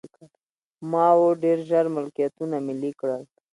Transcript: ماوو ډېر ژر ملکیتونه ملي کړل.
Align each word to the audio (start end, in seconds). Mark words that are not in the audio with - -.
ماوو 0.91 1.29
ډېر 1.43 1.57
ژر 1.69 1.85
ملکیتونه 1.95 2.55
ملي 2.67 2.91
کړل. 2.99 3.23